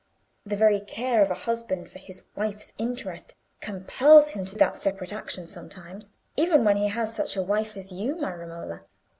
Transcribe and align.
The 0.47 0.55
very 0.55 0.79
care 0.79 1.21
of 1.21 1.29
a 1.29 1.35
husband 1.45 1.87
for 1.91 1.99
his 1.99 2.23
wife's 2.35 2.73
interest 2.79 3.35
compels 3.59 4.29
him 4.31 4.45
to 4.45 4.55
that 4.55 4.75
separate 4.75 5.13
action 5.13 5.45
sometimes—even 5.45 6.63
when 6.63 6.77
he 6.77 6.87
has 6.87 7.13
such 7.15 7.35
a 7.35 7.43
wife 7.43 7.77
as 7.77 7.91
you, 7.91 8.15
my 8.15 8.33
Romola." 8.33 8.81